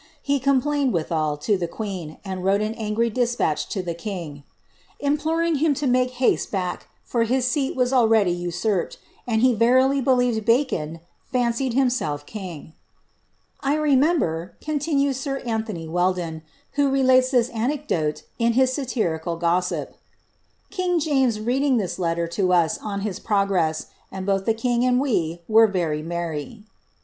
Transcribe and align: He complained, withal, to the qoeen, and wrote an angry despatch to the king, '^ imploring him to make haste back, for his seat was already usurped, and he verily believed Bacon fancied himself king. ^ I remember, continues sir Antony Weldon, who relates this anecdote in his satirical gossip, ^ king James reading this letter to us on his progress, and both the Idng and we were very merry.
He 0.23 0.39
complained, 0.39 0.93
withal, 0.93 1.37
to 1.37 1.59
the 1.59 1.67
qoeen, 1.67 2.17
and 2.25 2.43
wrote 2.43 2.61
an 2.61 2.73
angry 2.73 3.11
despatch 3.11 3.69
to 3.69 3.83
the 3.83 3.93
king, 3.93 4.37
'^ 4.37 4.43
imploring 4.99 5.57
him 5.57 5.75
to 5.75 5.85
make 5.85 6.09
haste 6.17 6.49
back, 6.49 6.87
for 7.03 7.21
his 7.25 7.45
seat 7.45 7.75
was 7.75 7.93
already 7.93 8.31
usurped, 8.31 8.97
and 9.27 9.43
he 9.43 9.53
verily 9.53 10.01
believed 10.01 10.43
Bacon 10.43 11.01
fancied 11.31 11.75
himself 11.75 12.25
king. 12.25 12.63
^ 12.63 12.71
I 13.61 13.75
remember, 13.75 14.55
continues 14.59 15.19
sir 15.19 15.37
Antony 15.45 15.87
Weldon, 15.87 16.41
who 16.71 16.89
relates 16.89 17.29
this 17.29 17.49
anecdote 17.49 18.23
in 18.39 18.53
his 18.53 18.73
satirical 18.73 19.35
gossip, 19.37 19.91
^ 19.91 19.95
king 20.71 20.99
James 20.99 21.39
reading 21.39 21.77
this 21.77 21.99
letter 21.99 22.25
to 22.29 22.51
us 22.51 22.79
on 22.79 23.01
his 23.01 23.19
progress, 23.19 23.85
and 24.11 24.25
both 24.25 24.45
the 24.45 24.55
Idng 24.55 24.81
and 24.83 24.99
we 24.99 25.43
were 25.47 25.67
very 25.67 26.01
merry. 26.01 26.63